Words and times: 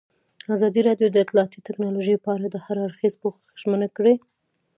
ازادي 0.55 0.81
راډیو 0.87 1.07
د 1.11 1.17
اطلاعاتی 1.25 1.59
تکنالوژي 1.67 2.15
په 2.23 2.29
اړه 2.35 2.47
د 2.49 2.57
هر 2.65 2.77
اړخیز 2.85 3.13
پوښښ 3.21 3.41
ژمنه 3.61 3.87
کړې. 3.97 4.13